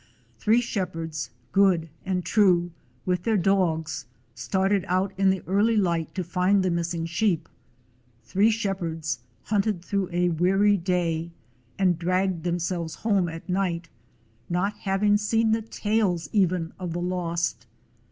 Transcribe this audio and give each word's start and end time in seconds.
Three 0.39 0.61
shepherds, 0.61 1.29
good 1.51 1.87
and 2.07 2.25
true, 2.25 2.71
with 3.05 3.21
their 3.21 3.37
dogs, 3.37 4.07
started 4.33 4.83
out 4.87 5.13
in 5.15 5.29
the 5.29 5.43
early 5.45 5.77
light 5.77 6.15
to 6.15 6.23
find 6.23 6.63
the 6.63 6.71
missing 6.71 7.05
sheep. 7.05 7.47
Three 8.23 8.49
shepherds 8.49 9.19
hunted 9.43 9.85
through 9.85 10.09
a 10.11 10.29
weary 10.29 10.75
day 10.75 11.29
and 11.77 11.99
dragged 11.99 12.43
themselves 12.43 12.95
home 12.95 13.29
at 13.29 13.47
night, 13.47 13.89
not 14.49 14.73
having 14.73 15.17
seen 15.17 15.51
the 15.51 15.61
tails, 15.61 16.29
even, 16.33 16.73
of 16.79 16.93
the 16.93 16.99
lost. 16.99 17.67